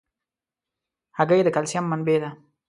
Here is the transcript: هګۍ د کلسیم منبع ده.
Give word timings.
هګۍ 1.17 1.39
د 1.43 1.49
کلسیم 1.55 1.83
منبع 1.91 2.17
ده. 2.21 2.29